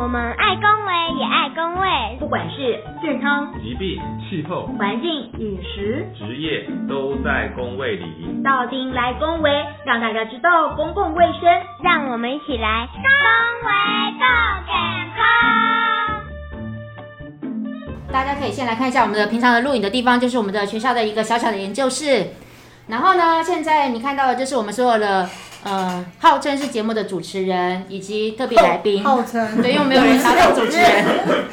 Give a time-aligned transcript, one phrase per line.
[0.00, 8.40] 我们爱公卫也爱公卫，不管是健康、疾病、气候、环境、饮食、职业，都在公卫里。
[8.42, 9.50] 到丁来公卫，
[9.84, 11.42] 让大家知道公共卫生，
[11.82, 13.02] 让我们一起来公
[13.68, 13.70] 卫
[14.16, 14.24] 更
[14.64, 14.72] 健
[15.14, 15.20] 康。
[18.10, 22.28] 大家可以先来看一下我们的平常的录影的地方，就是我们的学校的一个小小的研究室。
[22.88, 25.28] 然后呢，现在你看到的就是我们所有的。
[25.62, 31.04] 呃，号称是节目的主持人以及特别来宾，号称对，因为没有人答到主持人，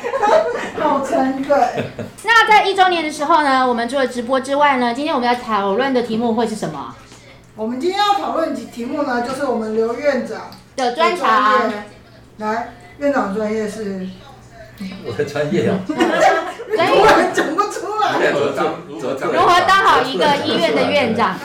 [0.80, 1.58] 号称对。
[2.24, 6.96] 那在一周年的时候呢，我们除了直播之外呢，今天我们要讨论的题目会是什么？
[7.56, 11.70] 我们今天要讨论题题目呢，就是我们刘院长的专长。
[12.38, 14.08] 来，院长专业是？
[15.06, 15.80] 我的专业啊。
[15.88, 17.17] 突然讲不出来。
[19.20, 21.38] 如何当好一个医院的院长？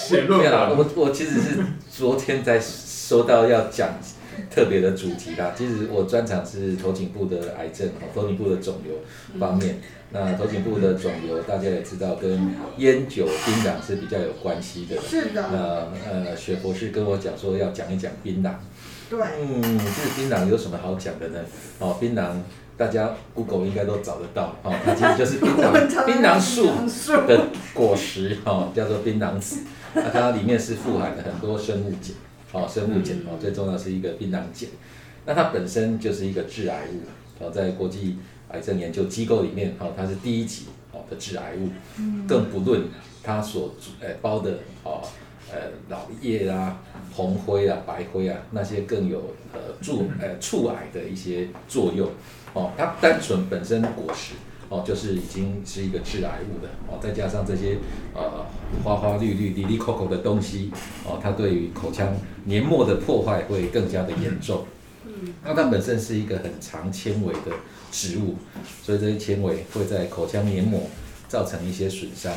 [0.00, 0.52] 写论文。
[0.76, 1.58] 我我其实是
[1.90, 3.90] 昨天在说到要讲
[4.50, 5.52] 特别的主题啦。
[5.56, 8.94] 其实我专长是头颈部的癌症，头颈部的肿瘤
[9.38, 9.80] 方面。
[10.10, 14.96] 那头颈部的肿瘤大家也知道，跟烟酒槟榔是比较有关系的。
[15.02, 15.44] 是的。
[15.52, 18.52] 那呃，雪博士跟我讲说要讲一讲槟榔。
[19.10, 19.18] 对。
[19.40, 21.40] 嗯，这个槟榔有什么好讲的呢？
[21.80, 22.22] 哦，槟榔。
[22.76, 25.72] 大家 Google 应该都找得到，哦，它其实就是槟榔
[26.04, 29.60] 槟榔树的果实，哦，叫做槟榔籽，
[29.94, 32.12] 那它里面是富含了很多生物碱，
[32.52, 34.68] 哦，生物碱，哦，最重要是一个槟榔碱，
[35.24, 38.18] 那它本身就是一个致癌物，哦，在国际
[38.50, 41.70] 癌症研究机构里面，哦，它是第一级，哦的致癌物，
[42.28, 42.82] 更不论
[43.22, 45.02] 它所呃包的，哦，
[45.52, 45.58] 呃
[45.88, 46.80] 老叶啊、
[47.12, 52.08] 红灰啊、白灰啊，那些更有呃助呃促癌的一些作用。
[52.52, 54.32] 哦，它单纯本身果实
[54.68, 57.76] 哦，就是已经是一个致癌物的哦，再加上这些
[58.14, 58.46] 呃
[58.82, 60.72] 花花绿绿、里里口口的东西
[61.04, 64.66] 哦，它对于口腔黏膜的破坏会更加的严重。
[65.04, 67.52] 嗯，那它本身是一个很长纤维的
[67.92, 68.36] 植物，
[68.82, 70.80] 所以这些纤维会在口腔黏膜
[71.28, 72.32] 造成一些损伤。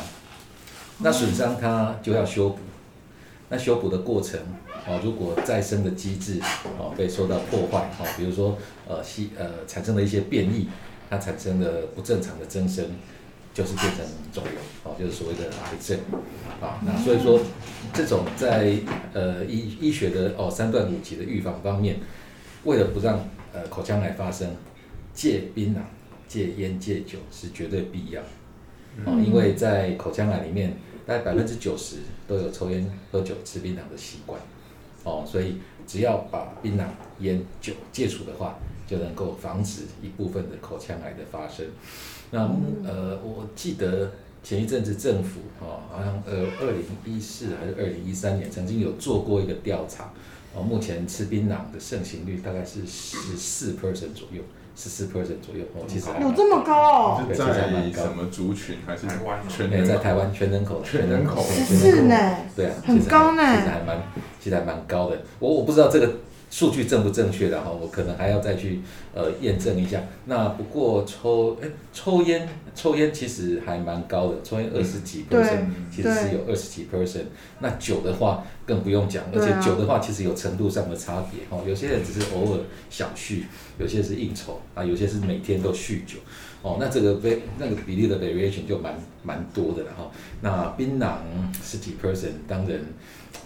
[0.98, 2.58] 那损伤它就要修补，
[3.50, 4.40] 那修补的过程。
[4.86, 6.40] 哦，如果再生的机制
[6.78, 8.56] 哦被受到破坏哦，比如说
[8.88, 10.66] 呃细呃产生了一些变异，
[11.10, 12.86] 它产生了不正常的增生，
[13.52, 13.98] 就是变成
[14.32, 14.52] 肿瘤
[14.84, 15.98] 哦，就是所谓的癌症
[16.62, 16.80] 啊。
[16.82, 17.38] 那所以说
[17.92, 18.74] 这种在
[19.12, 21.98] 呃医医学的哦三段五级的预防方面，
[22.64, 24.48] 为了不让呃口腔癌发生，
[25.12, 25.80] 戒槟榔、
[26.26, 28.22] 戒烟、戒酒是绝对必要
[29.04, 30.74] 哦，因为在口腔癌里面，
[31.10, 31.96] 大概百分之九十
[32.28, 34.40] 都有抽烟、喝酒、吃槟榔的习惯。
[35.02, 36.84] 哦，所以只要把槟榔、
[37.18, 38.56] 烟酒戒除的话，
[38.86, 41.66] 就能够防止一部分的口腔癌的发生。
[42.30, 42.42] 那
[42.84, 44.12] 呃，我记得
[44.44, 50.12] 前一阵子政府哦，好像呃二零一四还是二零一三年，曾经有做过一个调查。
[50.54, 54.40] 哦，目前吃槟榔的盛行率大概是十四 percent 左右。
[54.76, 57.22] 十四 percent 左右哦，其实有这么高哦？
[57.28, 58.76] 在什么族群？
[58.86, 59.84] 还是台湾全？
[59.84, 62.36] 在台湾全人口，全人口十四呢？
[62.56, 63.98] 对啊，很高呢，其实还蛮，
[64.40, 65.22] 其实还蛮高的。
[65.38, 66.12] 我我不知道这个。
[66.52, 68.80] 数据正不正确的哈，我可能还要再去
[69.14, 70.02] 呃验证一下。
[70.24, 77.26] 那不过抽哎抽烟抽烟其实还蛮高的，抽烟二十几 percent，其实是有二十几 percent。
[77.60, 81.62] 那酒的话更不用讲，而且酒的话其实有程度上的差别哈。
[81.64, 82.58] 有些人只是偶尔
[82.90, 83.44] 小酗，
[83.78, 86.18] 有些是应酬啊，有些是每天都酗酒。
[86.62, 90.10] 哦，那这个比那个比例的 variation 就蛮蛮多的了哈。
[90.40, 91.18] 那槟榔
[91.62, 92.80] 十几 percent，当然。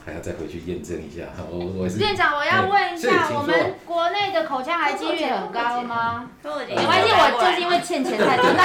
[0.05, 6.29] 还要再回去验证一下，我我是院长，我要问一下，我们国内的口腔癌几率很高吗？
[6.43, 8.63] 没关系，我就是因为欠钱太多，那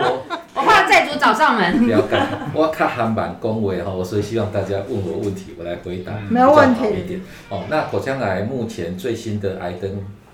[0.00, 1.84] 我我怕债主找上门。
[1.84, 7.20] 不要干，我看韩版恭维哈，所以希望大家问我问题，我来回答，没有问题一点。
[7.48, 9.90] 哦，那口腔癌目前最新的癌登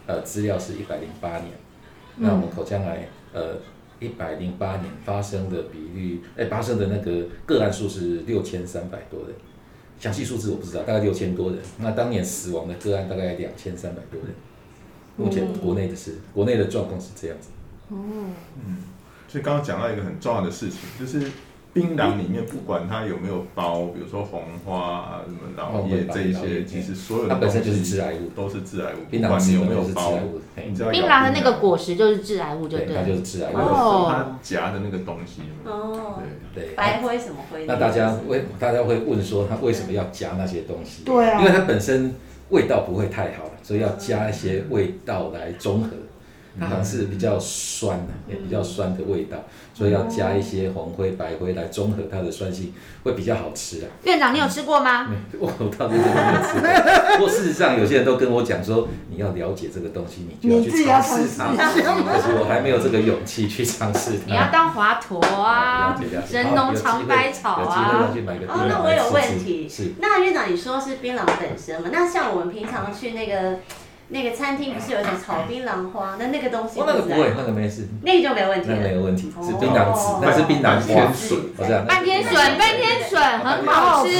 [0.07, 1.53] 呃资料是一百零八年，
[2.17, 3.57] 那我们口腔癌呃。
[4.00, 9.31] 一百零八年发生的比率，哎，发生的那个个案数是六千三百多人，
[9.99, 11.60] 详细数字我不知道，大概六千多人。
[11.78, 14.34] 那当年死亡的个案大概两千三百多人。
[15.16, 17.51] 目前国内的是，国内的状况是这样子。
[17.89, 17.97] 哦，
[18.66, 18.78] 嗯，
[19.28, 21.30] 所以刚刚讲到一个很重要的事情，就是。
[21.74, 28.98] 槟榔里面不管它有没有包，比如说红花啊、什么老叶这一些，其实所有的它本身就是致癌物，都是致癌物。
[29.10, 30.12] 槟榔有没有包？
[30.54, 32.94] 槟榔的那个果实就是致癌物，就对。
[32.94, 33.56] 它就是致癌物。
[33.56, 35.42] 它夹的那个东西。
[35.65, 36.21] 哦。
[36.54, 36.74] 对对。
[36.76, 37.66] 白灰什么灰？
[37.66, 41.03] 那大家为大家会问说，它为什么要夹那些东西？
[41.04, 41.41] 对啊。
[41.41, 42.15] 因为它本身
[42.50, 45.88] 味道不会太好，所以要加一些味道来中和。
[46.59, 49.39] 它好像是比较酸的，也比较酸的味道，
[49.74, 52.72] 所以要加一些红灰、白灰来中和它的酸性，
[53.03, 53.86] 会比较好吃啊。
[54.04, 55.09] 院长，你有吃过吗？
[55.39, 57.16] 我到底有没有吃过？
[57.16, 61.72] 不过事实上，有些人都跟我讲说，你要了解这个东西，你就要去尝试它。
[61.72, 64.27] 可是我还没有这个勇气去尝试它。
[64.27, 68.12] 你要当华佗啊，神农尝百草啊。
[68.48, 69.68] 哦，那我有问题。
[69.68, 69.95] 是。
[70.00, 71.89] 那院长，你说是槟榔本身嘛？
[71.92, 73.59] 那像我们平常去那个。
[74.09, 76.16] 那个餐厅不是有点炒槟榔花？
[76.18, 84.10] 那那个东西，那个不会，那个没事，那个就没问题，那没有问题，是槟榔籽，那是槟榔花笋，我这样，半天笋，半天笋很好吃，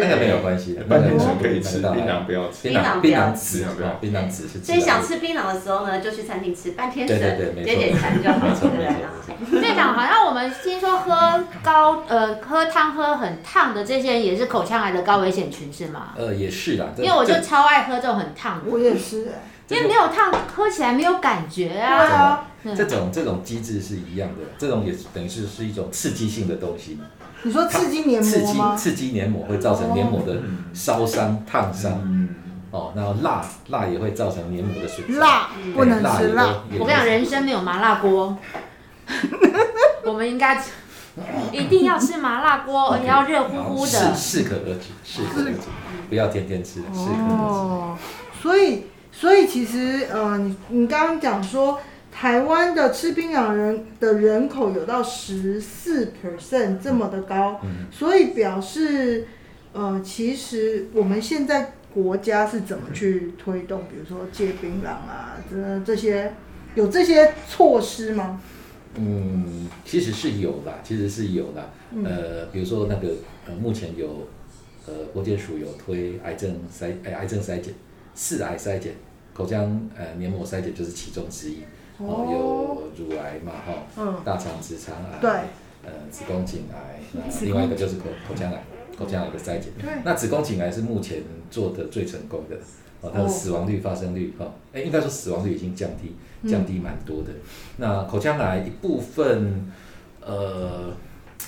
[0.00, 3.64] 那个没有关系的，半天笋可以吃，槟 �ang 不要吃，槟榔槟榔籽，
[4.00, 4.58] 槟榔籽是。
[4.64, 9.60] 所以想吃槟榔的时候呢，就去餐厅吃半天笋，对对对，点点餐就好了，对不对？
[9.60, 16.12] 队长，好像我们听说喝高呃喝汤喝很烫的这些人也是口腔癌的高危险群是吗？
[16.16, 19.32] 呃，也是啦，因为我就超爱喝这种很烫，我也是。
[19.66, 22.48] 因为没有烫，喝起来没有感觉啊。
[22.76, 26.98] 这种这种机制是一样的，这种也等于是是一种刺激性的东西。
[27.42, 30.42] 你说刺激黏膜刺激刺激黏膜会造成黏膜的
[30.74, 32.28] 烧伤、烫伤。
[32.70, 35.18] 哦，然后辣辣也会造成黏膜的损伤。
[35.18, 36.62] 辣不能吃辣。
[36.78, 38.36] 我跟你讲，人生没有麻辣锅。
[40.04, 40.62] 我们应该
[41.52, 44.14] 一定要吃麻辣锅，而且要热乎乎的。
[44.14, 45.68] 适可而止，适可而止，
[46.10, 48.02] 不要天天吃，适可而止。
[48.44, 48.84] 所以。
[49.16, 51.78] 所以其实，呃，你你刚刚讲说，
[52.10, 57.60] 台湾的吃槟榔人的人口有到十四 percent 这么的高，
[57.92, 59.28] 所以表示，
[59.72, 66.34] 呃，其实我们现在国家是怎么去推动，比如说戒槟榔啊，这这些
[66.74, 68.40] 有这些措施吗？
[68.96, 71.70] 嗯，其实是有啦，其实是有啦，
[72.04, 73.10] 呃，比如说那个，
[73.46, 74.26] 呃，目前有，
[74.86, 77.72] 呃，国健署有推癌症筛，哎，癌症筛检。
[78.14, 78.94] 四癌筛检，
[79.32, 81.58] 口腔呃黏膜筛检就是其中之一。
[81.98, 82.28] 哦。
[82.30, 85.30] 有乳癌嘛，哈，大肠直肠癌，对，
[85.84, 88.62] 呃子宫颈癌，那 另外一个就是口口腔癌，
[88.96, 89.72] 口腔癌的筛检。
[89.80, 89.90] 对。
[90.04, 92.56] 那子宫颈癌是目前做的最成功的，
[93.00, 96.14] 哦，它的死亡率、发生率，哈，哎，应该说死亡率已经降低，
[96.48, 97.30] 降低蛮多的。
[97.78, 99.72] 那口腔癌一部分，
[100.20, 100.92] 呃，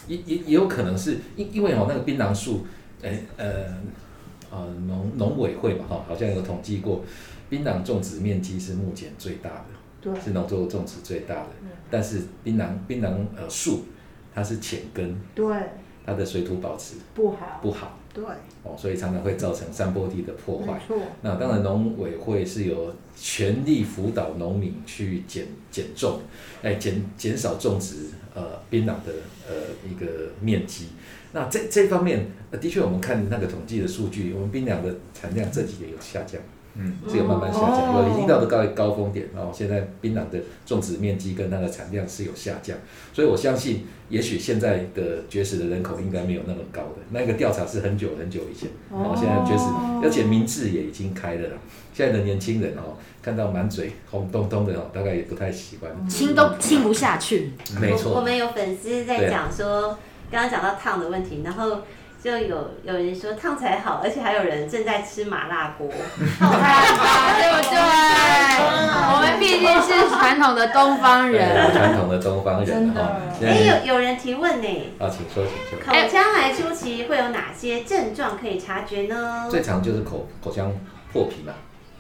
[0.09, 2.67] 也也也有可能是因因为哦那个槟榔树，
[3.03, 3.67] 哎呃。
[4.57, 7.05] 呃，农农委会嘛，哈，好像有统计过，
[7.51, 9.67] 槟榔种植面积是目前最大的，
[10.01, 11.49] 对，是农作物种植最大的。
[11.91, 13.85] 但是槟榔槟榔呃树，
[14.35, 15.55] 它是浅根，对，
[16.07, 18.25] 它的水土保持不好，不好，对，
[18.63, 20.81] 哦，所以常常会造成山坡地的破坏。
[20.87, 20.97] 错。
[21.21, 26.21] 那当然，农委会是有全力辅导农民去减减重，
[26.63, 29.13] 哎，减减少种植呃槟榔的
[29.47, 29.55] 呃
[29.87, 30.87] 一个面积。
[31.33, 36.41] 那这这方面，的确，我们看那个统计的数据，我们槟榔的产量这几年有下降，
[36.75, 42.77] 嗯，是有慢慢下降，有已经到了高高峰点，然后现在槟榔的种植面积跟它的产量是有下降，
[43.13, 49.65] 所以我相信，也许现在的绝食的人口应该没有那么高的，那个调查是很久很久以前，然后现在绝食，
[50.03, 51.49] 而且名字也已经开了，
[51.93, 57.51] 现在的年轻人哦，看到满嘴红彤彤的哦，大概也不太喜欢，亲都亲不下去，
[57.81, 59.99] 没错，我们有粉丝在讲说。
[60.31, 61.83] 刚刚讲到烫的问题，然后
[62.23, 65.89] 就有有人说烫才好，而且还有人正在吃麻辣锅，
[66.41, 67.79] 好 看对不对？
[69.09, 73.21] 我们毕竟是传统的东方人，传统的东方人哈。
[73.43, 74.93] 哎，有有人提问呢。
[74.99, 75.87] 啊，请说，请说。
[75.87, 79.47] 口腔癌初期会有哪些症状可以察觉呢？
[79.51, 80.73] 最常就是口口腔
[81.13, 81.53] 破皮嘛。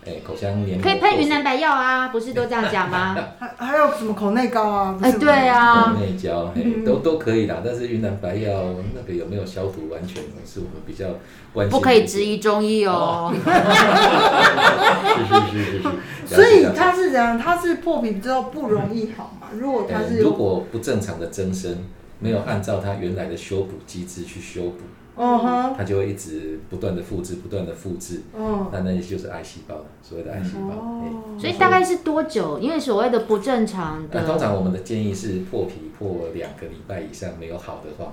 [0.06, 3.16] 哎，口腔黏膜可以喷云南白药啊，不是都这样讲吗？
[3.38, 4.96] 还还有什么口内膏啊？
[5.02, 7.60] 哎，对啊，口内胶，哎，都都可以啦。
[7.64, 8.62] 但是云南白药
[8.94, 11.06] 那个有没有消毒完全，是我们比较
[11.52, 11.76] 关心。
[11.76, 13.34] 不可以质疑中医哦。
[15.16, 15.88] 是是是是是。
[16.36, 17.36] 所以它是怎样？
[17.38, 19.48] 它是破皮之后不容易好嘛？
[19.58, 21.84] 如果它是如果不正常的增生，
[22.20, 24.78] 没有按照它原来的修补机制去修补。
[25.16, 28.20] 哦哼，它就会一直不断的复制，不断的复制。
[28.35, 30.76] 哦，那那就是癌细胞，所谓的癌细胞。
[30.76, 31.04] 哦，
[31.40, 32.58] 所以大概是多久？
[32.58, 38.12] 因为所谓的不正常的，通常我们的建议是破皮破两个礼拜以上没有好的话，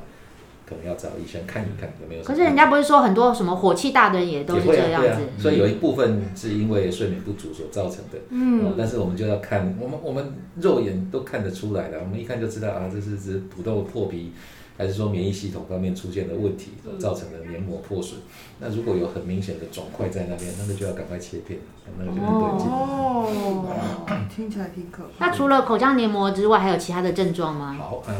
[0.65, 2.23] 可能要找医生看一看有没有。
[2.23, 8.17] 可是人家不是说很多什么火气大的人也都是这样子，所以有一部分是因为睡眠不足所造成的。
[8.29, 14.31] 嗯，但是我们就要看，我们我们肉眼都看得出来的，我们一看就知道啊，这是只土豆破皮。
[14.77, 18.19] 还是说免疫系统方面出现的问题，造成的黏膜破损。
[18.59, 21.59] 那如果有很明显的肿块在那边，那个就要赶快切片，
[21.97, 22.67] 那个就不对劲。
[22.71, 25.27] 哦，听起来挺可怕。
[25.27, 27.75] 那除了口腔黏膜之外，还有其他的症状吗？
[27.79, 28.13] 好，呃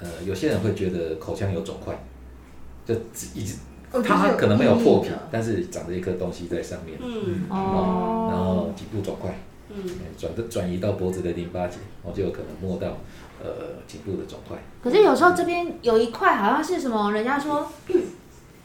[0.00, 2.02] 呃，有些人会觉得口腔有肿块，
[2.84, 2.94] 就
[3.34, 3.56] 一直，
[4.02, 6.98] 他可能没有破皮，但是长着一颗东西在上面。
[7.02, 8.28] 嗯哦。
[8.30, 9.38] 然后颈部肿块，
[9.70, 9.82] 嗯，
[10.18, 12.98] 转的转移到脖子的淋巴结，然后就有可能摸到
[13.42, 14.56] 呃颈部的肿块。
[14.82, 17.70] 可是有时候这边有一块好像是什么，人家说，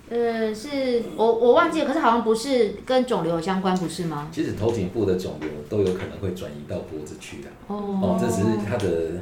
[0.09, 4.27] 呃，是我我忘记了，可是好像不是跟肿瘤相关，不是吗？
[4.31, 7.49] 其实头颈部的肿瘤都有可能会转移到脖子去的。
[7.67, 9.21] 哦，这只是它的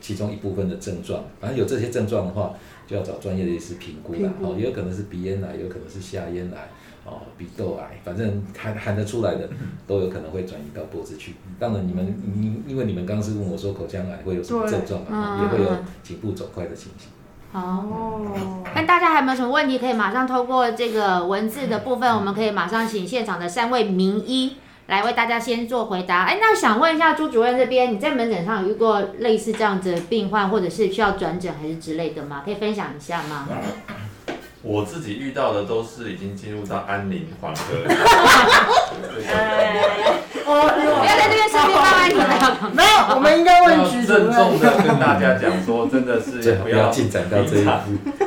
[0.00, 1.24] 其中一部分的症状。
[1.40, 2.54] 反正有这些症状的话，
[2.86, 4.32] 就要找专业的医师评估了。
[4.40, 6.70] 哦，也有可能是鼻咽癌，有可能是下咽癌。
[7.08, 9.48] 哦，鼻窦癌，反正含含得出来的，
[9.86, 11.34] 都有可能会转移到脖子去。
[11.58, 15.70] 当然，你们你因为你们刚刚是问我说口腔癌会有什么症状嘛，也会有
[16.02, 17.08] 颈部肿块的情形。
[17.50, 19.78] 哦，那大家还有没有什么问题？
[19.78, 26.24] 可以马上透过这个文字的部分，我们可以马上请现场的三位名医来为大家先做回答。
[26.24, 32.42] 哎，那想问一下朱主任这边，你在门诊上有遇过类似这样子的病患，或者是需要转诊还是之类的吗？
[32.44, 33.48] 可以分享一下吗？
[34.62, 37.84] 我自己遇到的都是已经进入到安宁缓和。
[40.44, 42.14] 不要在这边设定方案，你
[42.74, 47.70] 没有，我们应该问局郑重的跟大家讲说，真的是不要进展到这一步。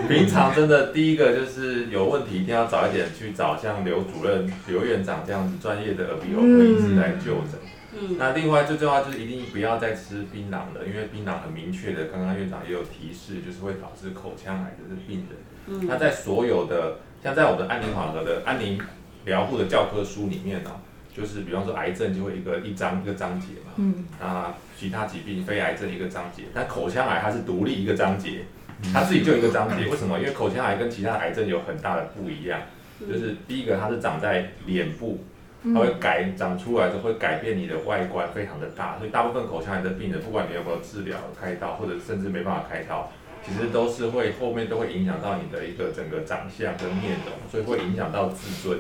[0.08, 7.60] 平常真的第一个就是有问题，一定要早一点去找像刘主任、刘院长这样子专业的耳鼻喉科医师来就诊。
[7.94, 8.16] 嗯。
[8.18, 15.38] 那另外最重要就是一定不要再吃槟榔了，因为槟榔很明确的，刚刚院长也有提示，就是会导致口腔癌的病人。
[15.66, 18.80] 那在所有的像在我们安宁缓和的安宁
[19.26, 20.72] 疗护的教科书里面呢，
[21.16, 28.46] 就是比方说癌症就会一个一章一个章节嘛，嗯，啊其他疾病非癌症一个章节，但口腔癌它是独立一个章节，
[28.92, 30.20] 它自己就一个章节，为什么？
[30.20, 32.60] 因为口腔癌跟其他癌症有很大的不一样，
[33.00, 35.24] 就是第一个它是长在脸部，
[35.64, 43.12] 它会改长出来的会改变你的外观非常的大，所以大部分口腔癌的病人，不管你有没有治疗开刀，或者甚至没办法开刀。
[43.44, 48.80] 其实都是会后面都会影响到你的一个整个长相跟面容，所以会影响到自尊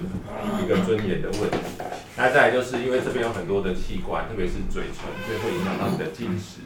[0.64, 1.58] 一个尊严的问题。
[2.16, 6.62] 那再来就是因为这边有很多的器官，特别是嘴唇，所以会影响到你的进食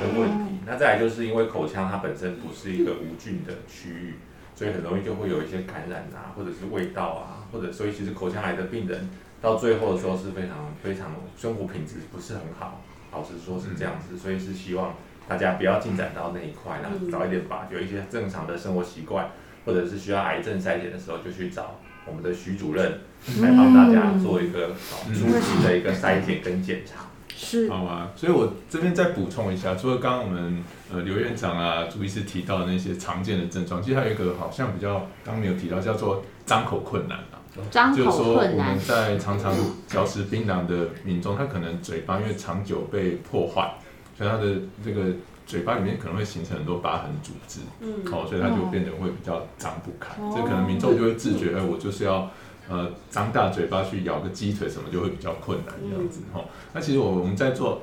[0.00, 0.56] 的问题。
[0.64, 4.14] 那再来就是因为口腔它本身不是一个无菌的区域，
[4.54, 9.10] 所以很容易就会有一些感染啊，或者是味道啊，或者所以其实口腔癌的病人
[9.42, 12.80] 到最后的时候是非常非常生活品质不是很好，
[13.12, 14.94] 老实说是这样子，所以是希望。
[15.28, 19.30] 大家不要进展到那一块，啦早一点把有一些正常的生活习惯，
[19.64, 23.00] 或者是需要癌症筛检的时候，就去找我们的徐主任
[23.40, 24.68] 来帮大家做一个
[25.12, 27.06] 初期的一个筛检跟检查。
[27.34, 28.12] 是，好啊。
[28.14, 37.42] 所以我这边再补充一下，除了刚刚我们呃刘院长啊、朱医师提到的那些常见的症状，其实还有一个好像比较刚没有提到，叫做张口困难啊。
[37.70, 38.06] 张口困难。
[38.06, 39.52] 就是说我们在常常
[39.88, 43.74] 嚼食槟榔的民众，他可能嘴巴因为长久被破坏。
[44.16, 45.12] 所以他的这个
[45.46, 52.30] 嘴巴里面可能会形成很多疤痕组织，嗯，好，所以他就变得会比较张不开，这可能民众就会自觉，哎，我就是要
[52.68, 56.40] 呃张大嘴巴去咬个鸡腿什么，就会比较困难这样子，哈。
[56.72, 57.82] 那其实我我们在做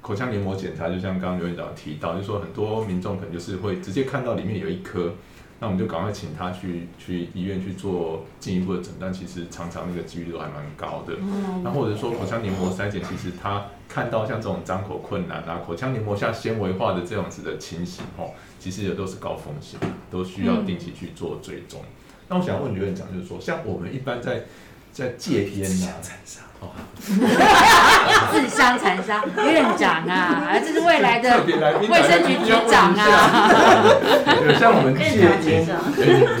[0.00, 5.12] 口腔黏膜检查，就像刚刚刘院长提到，就是说很多民众可能就是会直接看到里面有一颗。
[5.60, 11.14] 那我们就赶快请他去去医院去做进一步的诊断，其实常常那个几率都还蛮高的。
[11.20, 19.78] 嗯那或者说口腔黏膜筛检，其实他看到像这种张口困难啊，口腔黏膜下纤维化的这样子的情形，吼，其实也都是高风险，
[20.10, 21.78] 都需要定期去做追踪。
[22.26, 24.44] 那我想问刘院长，就是说，像我们一般在
[24.92, 25.86] 在戒烟呐。
[28.30, 31.42] 自相残杀，院长啊， 这是未来的
[31.90, 33.90] 卫生局局长啊。
[34.60, 35.16] 像我们戒
[35.50, 35.66] 烟，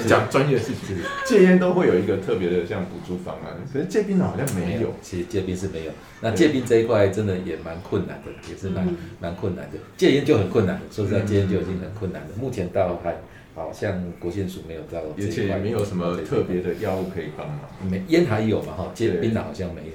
[0.06, 4.94] 讲专业的事情，戒烟都会有一个特别的像补助方案，可是戒槟好像没有。
[5.02, 8.86] 其实戒槟是没有，那戒槟这一块真的也蛮困难的，也是蛮
[9.18, 9.78] 蛮困难的。
[9.96, 12.28] 戒烟就很困难，说实在，戒烟就已经很困难了。
[12.40, 13.16] 目前到还
[13.54, 17.58] 好像国宪署没有到，而且也没有什么特别的药物可以帮忙。
[17.88, 18.72] 没烟还有嘛？
[18.76, 19.92] 哈，戒槟榔好像没有。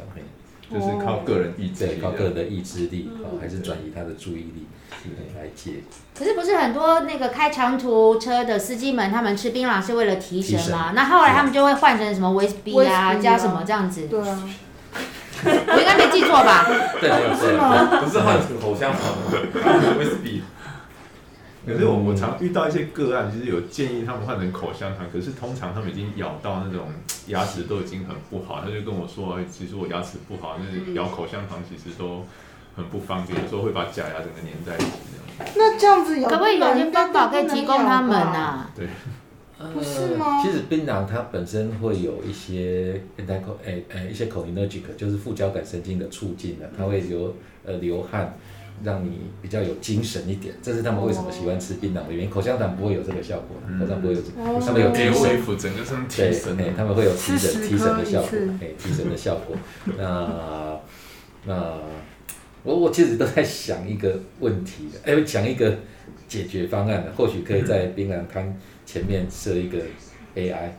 [0.69, 4.67] 就是靠个人意志，靠个人的意志力，哦，还是转移他的注意力
[5.33, 5.75] 来戒。
[6.13, 10.91] 可是不是很多那个开长途车的司机们，他们吃槟榔是为了提神嘛？
[10.93, 14.07] 那后来他们就会换成什么威士忌啊，加什么这样子？
[14.07, 14.43] 对啊，
[15.45, 16.65] 我应该没记错吧？
[16.99, 17.09] 对，
[17.39, 18.01] 是吗？
[18.03, 20.43] 不是换成口香糖，威士忌。
[21.67, 26.87] 可是我我常遇到一些个案，就是有建议他们换成口香糖，可是通常他们已经咬到那种
[27.27, 32.25] 牙齿都已经很不好，他就跟我说，其实我牙齿不好，那咬口香糖其实都
[32.77, 35.51] 很不方便，有时候会把假牙整个粘在一起这样。
[35.57, 38.71] 那这样子可不可以有些方法可以提供他们啊？
[38.73, 38.87] 对，
[39.73, 40.41] 不是吗？
[40.41, 48.37] 其实槟榔它本身会有一些 anti 诶诶一些 cholinergic，就是副交感神经的促进的，它会流呃流汗。
[48.83, 52.29] 让你比较有精神一点，这是他们为什么喜欢吃槟榔的原因。
[52.29, 54.21] 口香糖不会有这个效果，口香糖不会有，
[54.59, 58.29] 他们有提神，整个身体对，他们会有提神提神的效果，
[58.61, 59.55] 哎，提神的效果。
[59.97, 60.79] 那
[61.45, 61.79] 那
[62.63, 65.77] 我我其实都在想一个问题的，哎，想一个
[66.27, 69.79] 解决方案的，或许可以在槟榔摊前面设一个
[70.35, 70.69] AI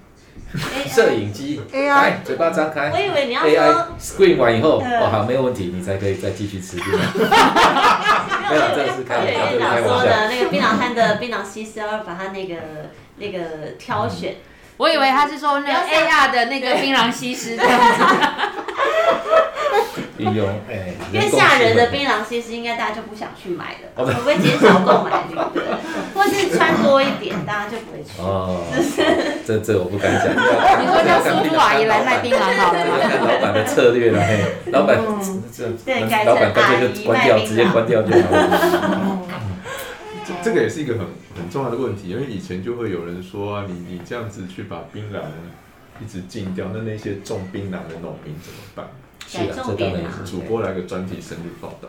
[0.88, 6.96] 摄影机，AI 嘴巴张开，我以为你要说 screen 完以后，哦好没有问题，你才可以再继续吃槟榔。
[8.50, 10.06] 没有，这个是开玩笑，这个开玩笑。
[10.30, 12.54] 那个槟榔摊的槟榔西施要把它那个
[13.16, 13.38] 那个
[13.78, 14.36] 挑选。
[14.76, 18.04] 我以为他是说那个 AR 的那个槟榔西施这样子。
[20.18, 25.36] 运用哎，因为吓人的槟榔西施应该大家就不想去买了，会不会减少购买率？
[26.14, 28.10] 或是穿多一点，大家就不会去。
[28.22, 28.62] 哦，
[29.46, 30.26] 这这我不敢讲。
[30.82, 32.98] 你说叫叔叔阿姨来卖槟榔好了吗？
[33.00, 34.98] 看 老板的策略了，嘿，老板
[35.52, 39.22] 这对，老板干脆就关掉，直接关掉就好了。
[40.42, 41.00] 这个也是一个很
[41.36, 45.20] 很重要的问题，因为以前就会有人说啊，你你这样子去把槟榔
[46.00, 48.86] 一直禁掉，那那些种槟榔的农民怎么办？
[49.28, 50.24] 是啊，这当然也是。
[50.24, 51.88] 主播来个专题深入报道。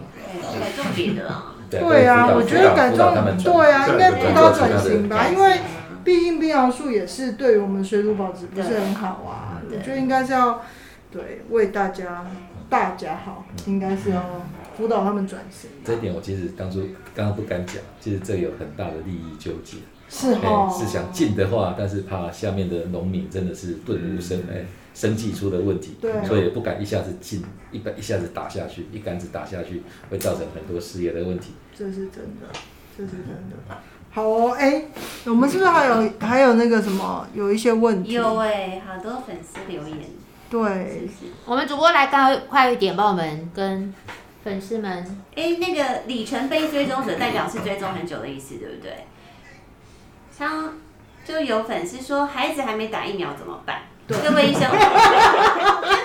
[0.60, 1.56] 改种别的啊。
[1.70, 2.98] 对啊，我觉得改种
[3.42, 5.60] 对啊，应该辅导转型吧，因为
[6.04, 9.62] 毕竟冰榔树也是对于我们水土保持不是很好啊。
[9.72, 10.62] 我觉得应该是要
[11.10, 12.26] 对为大家
[12.70, 14.22] 大家好，应该是要。
[14.78, 16.80] 辅导他们转型，这一点我其实当初
[17.14, 19.76] 刚刚不敢讲，其实这有很大的利益纠结。
[20.08, 31.54] 是哦，是想进的话，但是怕下面的农民真的是顿悟生哎，生计出了问题，对，所以也不敢一下子进，一般一下子打下去，一竿子打下去会造成很多失业的问题。
[31.78, 32.48] 这是真的，
[32.98, 33.78] 这是真的。
[34.12, 34.86] 好哦，哎，
[35.26, 38.14] 我们是不是还有 还有那个什么，有一些问题？
[38.14, 39.98] 有哎，好多粉丝留言。
[40.50, 41.08] 对，
[41.46, 43.94] 我们主播来快快一点，帮我们跟。
[44.42, 44.90] 粉丝们，
[45.36, 49.06] 哎，那个里程碑追踪者代表是追踪很久的意思，对不对？
[50.32, 50.76] 像
[51.26, 53.82] 就有粉丝说，孩子还没打疫苗怎么办？
[54.10, 54.62] 各位医生，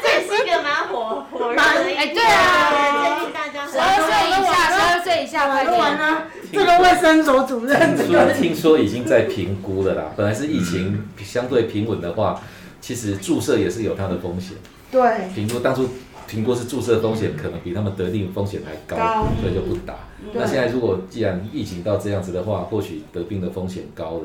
[0.03, 6.25] 这也是一个蛮火火热的，哎，对啊，建议大家十二岁以下，十二岁以下快点啊！
[6.53, 7.97] 这个卫生所主任，
[8.39, 10.03] 听说已经在评估了啦。
[10.15, 12.43] 本来是疫情相对平稳的话，
[12.79, 14.59] 其实注射也是有它的风险。
[14.93, 15.89] 对，评估当初。
[16.26, 19.94] 评估是注射风险可能比他们得病风险还高，所以就不打。
[20.33, 24.22] 那现在如果既然疫情到这样子的话，或许得病的风险高了，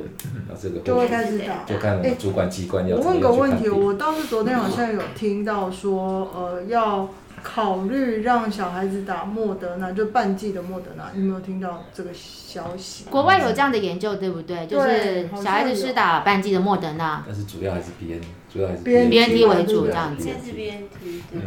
[0.47, 1.63] 那这个就会开始打。
[1.65, 2.97] 就看主管机关要。
[2.97, 7.09] 我问个问题，我倒是昨天好像有听到说，呃，要。
[7.41, 13.05] 考虑让小孩子打莫德纳，就半剂的莫德纳，有没有听到这个消息？
[13.09, 14.67] 国外有这样的研究，对不对？
[14.67, 18.19] 就是小孩子是打半剂的莫德纳，但是主要还是 B N，
[18.51, 20.23] 主要还是 B N T 为主这样子。
[20.23, 21.41] 现在是 B N T，对。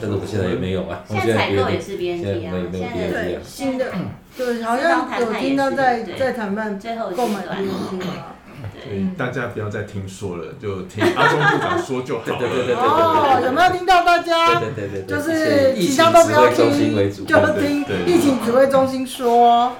[0.00, 3.92] 但是我现在也没有啊，现在采购也是 B N T 啊，现在对新的，
[4.36, 6.78] 对，好像有听到在在谈判
[7.16, 8.36] 购买 B N T 啊。
[8.74, 12.38] 对，大家不要再听说了，就听阿中部长说就好了。
[12.38, 14.60] 对对对对哦，有没有听到大家？
[14.60, 19.74] 对对对就是其他都不要听，就听疫情指挥中心说。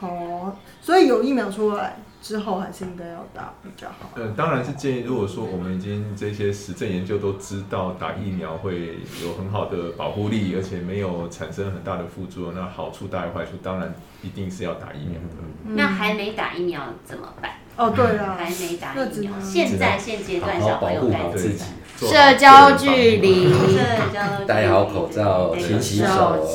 [0.00, 4.10] 哦，所以有疫苗出来之后，还是应该要打比较好。
[4.16, 15.74] 嗯，当然是建议，如果说我们已经这些实证研究都知道打疫苗会有很好的保护力，而且没有产生很大的副作用，那好处大于坏处，当然一定是要打疫苗的。
[15.74, 17.52] 那还没打疫苗怎么办？
[17.76, 19.32] 哦，对了， 还没打疫苗。
[19.40, 21.64] 现在现阶段小朋友该自己，
[21.96, 23.78] 社交距离，社
[24.12, 26.46] 交戴好口罩，勤洗手。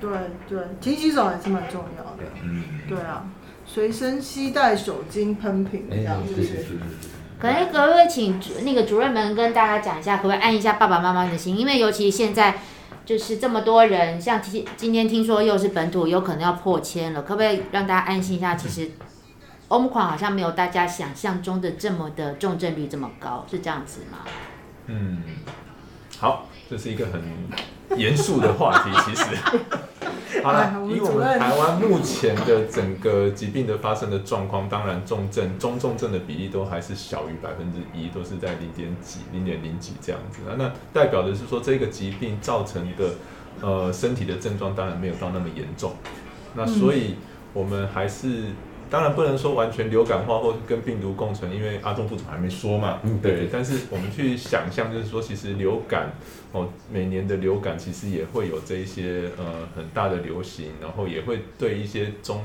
[0.00, 0.10] 对
[0.48, 2.24] 对，勤洗手还是蛮重要的。
[2.42, 3.24] 嗯，对啊，
[3.72, 6.34] 随身携带手巾喷瓶这样子。
[7.38, 11.56] 可能可不可以请那个主任们跟大家讲一下，可不可以按一下爸爸妈妈的心？
[11.56, 12.58] 因为尤其现在
[13.06, 18.54] 就是这么多人，像今今天听说又是本土，有可能要破千了，可不可以让大家安心一下？
[18.54, 18.90] 其实。
[19.68, 24.18] 欧姆款好像没有大家想象中的这么的重症率这么高，是这样子吗？
[24.84, 25.22] 嗯，
[26.18, 27.22] 好，这是一个很
[27.96, 29.24] 严肃的话题，其实。
[30.42, 40.40] 好了，以我们台湾目前的整个疾病的发生的状况，当然重症、中重症的比例都还是小于百分之一，都是在零点几、零点零几这样子。
[40.58, 43.14] 那代表的是说，这个疾病造成的
[43.60, 45.92] 呃身体的症状，当然没有到那么严重。
[46.54, 47.16] 那所以
[47.52, 48.46] 我们还是。
[48.92, 53.00] 当然不能说完全流感化或跟病毒共存，因为阿中副总还没说嘛。
[53.02, 53.48] 嗯，对。
[53.50, 56.12] 但是我们去想象，就是说，其实流感
[56.52, 62.42] 哦，每年的流感其实也会有这一些呃很大的流行，然后也会对一些中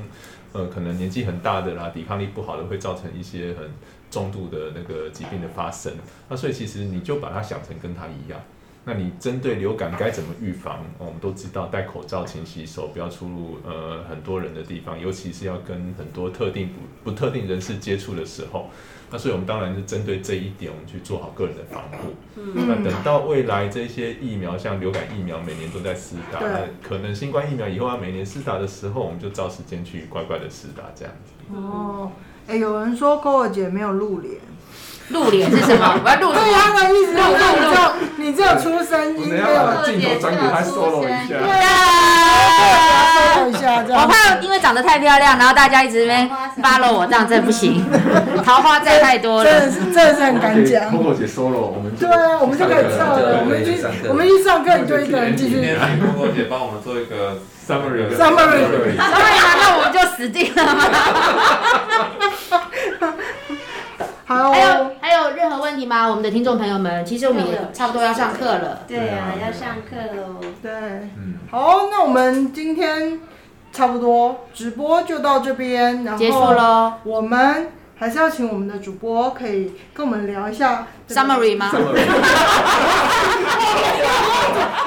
[0.53, 3.69] 呃可能年纪很大的啦，抵抗力不好的，会造成一些很
[4.09, 5.91] 重度的那个疾病的发生。
[6.29, 8.39] 那所以其实你就把它想成跟它一样。
[8.87, 10.79] 那你针对流感该怎么预防？
[10.97, 18.69] 我们都知道，戴口罩、勤洗手，不要出入呃很多人的地方，尤其是要跟很多特定不不特定人士接触的时候。
[19.11, 22.13] 那所以我们当然是针对这一点，我们去做好个人的防护。
[22.37, 31.31] 嗯那等到未来这些疫苗，像流感疫苗，每年都在施打，那可能新冠疫苗以后要每年施打的时候，我们就照时间去乖乖的施打这样子。
[31.53, 32.09] 哦，
[32.47, 34.35] 哎，有人说 Coco 姐没有露脸，
[35.09, 35.99] 露脸是什么？
[36.03, 36.57] 我要露什对么？
[36.75, 37.23] 他的意思是你
[37.63, 37.79] 只有
[38.17, 41.33] 你只有出声音，没有把镜头转给他 solo 一下。
[43.35, 44.01] 说一下这样。
[44.01, 46.29] 我怕因为长得太漂亮，然后大家一直在那边
[46.61, 47.85] follow 我，这样真不行。
[48.43, 49.49] 桃花债太多了。
[49.49, 50.91] 真的是真的是很敢讲。
[50.91, 53.39] Coco 姐 solo，我们就对啊，我们就可以跳了。
[53.39, 53.77] 我们去
[54.09, 59.25] 我们去上课，你就一个人继续今天请波波姐帮我们做一个 summary Summary 当然了，
[59.61, 60.83] 那我们就死定了吗？
[64.27, 66.05] 好还有还有任何问题吗？
[66.05, 68.79] 我们的听众朋友们，其实我们也差不多要上课了。
[68.85, 70.41] 对啊，要上课喽。
[70.61, 73.21] 对，嗯，好，那我们今天
[73.71, 76.95] 差不多直播就到这边，然后结束喽。
[77.05, 81.71] 我们还是要请我们的主播可以跟我们聊一下 Summary 吗？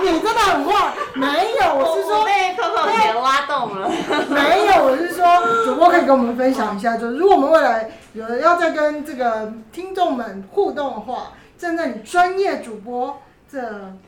[0.02, 1.26] 你真的很坏，没
[1.60, 3.88] 有，我是说被 Coco 姐挖洞了。
[4.28, 4.59] 没有，
[4.90, 5.24] 我是说
[5.64, 13.60] 主播可以跟我们分享一下，就是如果我们未来有人要再跟这个听众们互动的话，站在你专业主播这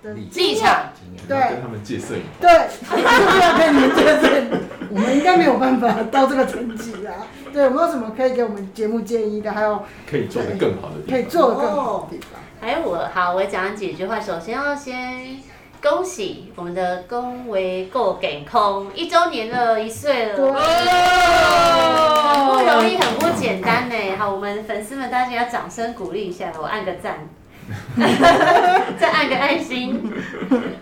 [0.03, 0.89] 的立场。
[1.29, 4.51] 对跟他们借摄影，对，是不是要跟你们借摄影？
[4.91, 7.15] 我们应该没有办法到这个层级啊。
[7.53, 9.53] 对，有没有什么可以给我们节目建议的？
[9.53, 11.11] 还有可以做的更好的地方。
[11.11, 12.41] 可以做的更好的地方？
[12.61, 14.19] 还有我好，我讲几句话。
[14.19, 15.39] 首先要先
[15.83, 20.47] 恭喜我们的恭维够健康，一周年了，一岁了，对
[22.33, 23.97] 很不容易，很不简单呢。
[24.17, 27.29] 好，我们粉丝们大家要掌声鼓励一下，我按个赞，
[28.97, 30.09] 再按个爱心，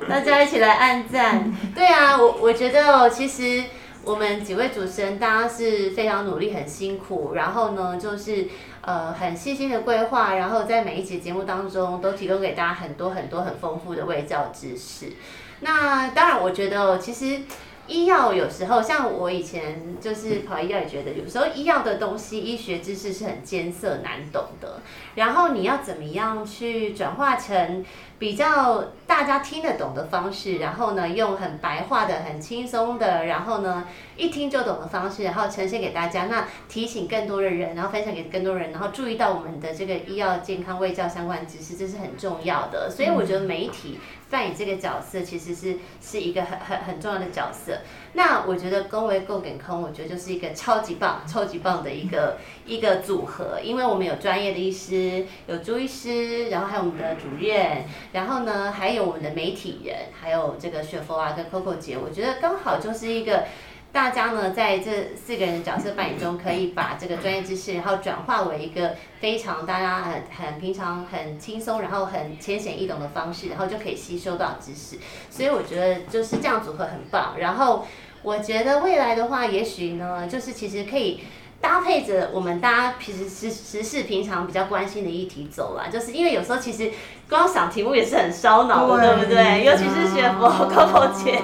[0.06, 1.50] 大家一起来按赞。
[1.74, 3.64] 对啊，我我觉得哦其实。
[4.02, 8.46] 我们几位主持人，大家是非常努力、很辛苦，然后呢，就是
[8.80, 15.12] 呃很细心的规划，然后在每一集节目当中都提供给大家很多很多很丰富的卫教知识。
[15.60, 17.42] 那当然，我觉得其实
[17.86, 24.80] 医药有时候，像我以前就是跑医药，也觉得有时候医药的东西、医学知识是很艰涩难懂的。
[25.16, 27.84] 然后你要怎么样去转化成
[28.20, 42.90] 比较大家听得懂的方式，然后呢，用很白话的、很轻松的，然后呢，一听就懂的方式，然后呈现给大家，那提醒更多的人，然后分享给更多人，然后注意到我们的这个医药健康卫教相关知识，这是很重要的。
[42.90, 47.78] 所以我觉得媒体扮演这个角色，其实是是一个很很很重要的角色。
[48.12, 63.44] 那我觉得恭维够给空，我觉得就是一个超级棒、超级棒的一个 一个组合，因为我们有专业的医师，有朱医师，然后还有我们的主任，然后呢还有我们的媒体人，还有这个雪佛啊跟 Coco 姐，我觉得刚好就是一个。
[63.92, 74.96] 大家呢，在这四个人的角色扮演中，可以把这个专业知识，然后转化为一个非常大家很很平常、很轻松，然后很浅显易懂的方式，然后就可以吸收到知识。
[75.28, 77.34] 所以我觉得就是这样组合很棒。
[77.38, 77.84] 然后
[78.22, 81.20] 我觉得未来的话，也许呢，就是其实可以。
[81.60, 86.90] 搭配着我们大家平时时时事平常比较关心的议题走啦，就是因为有时候其实
[87.28, 89.64] 光想题目也是很烧脑的，对不对？
[89.64, 91.38] 尤其是学佛 Coco 姐，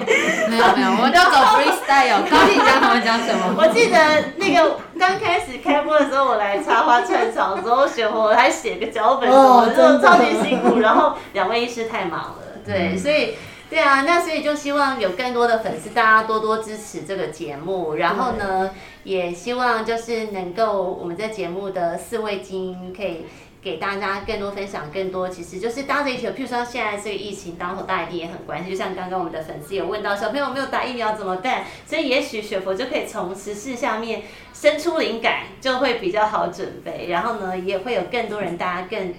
[0.49, 3.53] 没有没有，我们就走 freestyle，高兴讲什么讲什么。
[3.61, 3.97] 我记得
[4.37, 10.79] 那个 刚开始开播的时候，我来插花串场的时候，学佛还写个脚本什么，就超级辛苦。
[10.79, 13.35] 然后两位医师太忙了，对，所以。
[13.69, 17.95] 对啊，那所以就希望有更多的粉丝，大家多多支持这个节目。
[17.95, 18.71] 然后呢，
[19.03, 23.25] 也希望就是能够我们这节目的四位精英可以
[23.61, 28.71] 给大家更多分享，更多其实就是搭着一起，譬如说现在这个疫情当头，大家一定也很关心。
[28.71, 34.21] 就像刚刚我们的粉丝有问到小朋友没有打疫苗怎么办，所以也许雪佛就可以从时事下面
[34.53, 37.07] 生出灵感，就会比较好准备。
[37.09, 39.13] 然后呢，也会有更多人，大家更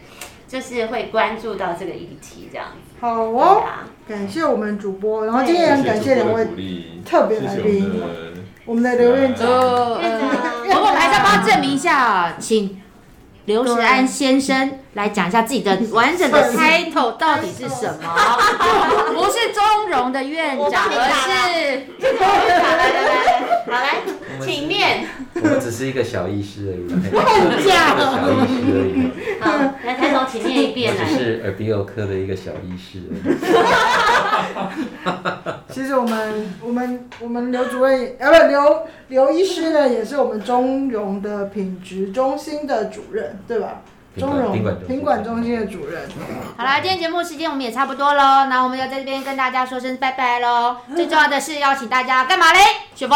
[0.49, 2.88] 就是会关注到这个议题这样子。
[3.01, 6.47] 好哦，啊，感谢我们主播，然后今天也很感谢两位
[7.05, 8.03] 特别来宾
[8.65, 9.47] 我们的刘院长。
[9.49, 10.21] 呃，
[10.65, 12.81] 不过 我们还是要帮他证明一下啊，请
[13.49, 18.05] 刘石安先生来讲一下自己的完整的 title 到底是什么，
[19.17, 21.87] 不是中荣的院长，而是
[22.19, 22.27] 好
[22.77, 23.97] 来来来，好来，
[24.45, 25.07] 请念。
[25.37, 27.25] 我们只是一个小医师而已， 乱
[27.65, 28.93] 讲小医师而已，
[29.41, 29.47] 好，
[29.83, 31.05] 来抬头，请念一我遍来。
[31.07, 33.35] 只是耳鼻喉科的一个小医师而已。
[35.71, 43.83] 其实我们我们我们刘主任，呃，不，刘刘医师呢，也是我们中融的品质中心的主任，对吧？
[44.19, 44.53] 中融
[44.89, 46.03] 品管中心的主任。
[46.57, 50.79] 好啦，今天节目时间我们也差不多喽，那我们要在这边跟大家说声拜拜喽。
[50.97, 52.59] 最重要的是要请大家干嘛嘞？
[52.97, 53.15] 雪佛，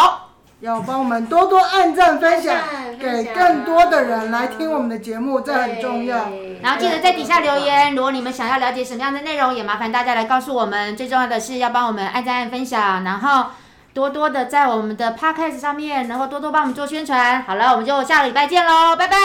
[0.62, 2.56] 要帮我们多多按赞分享
[2.96, 6.28] 给更多的人来听我们的节目，这很重要。
[6.62, 10.96] 然后记得在底下留言，如果你们想要了解什么样的内容，也麻烦大家来告诉我们。
[10.96, 13.46] 最重要的是要帮我们按赞、按分享，然后
[13.92, 17.42] 多多的在我们的 podcast 上面，然后多多帮我们做宣传。
[17.42, 19.16] 好了，我们就下个礼拜见喽，拜拜。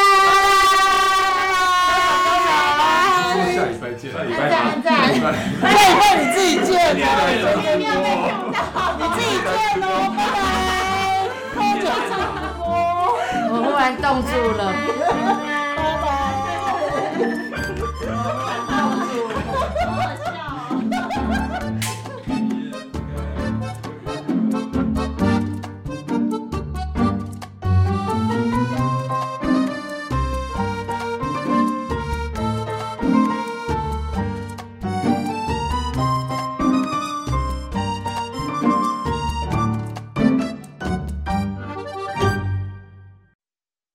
[3.31, 7.01] 说下礼拜见，下礼拜按赞按赞下礼拜下礼拜你自己见你
[9.13, 9.85] 自己见哦，
[10.17, 10.86] 拜拜。
[11.87, 12.19] 空姐唱。
[13.49, 14.61] 我忽然冻住了。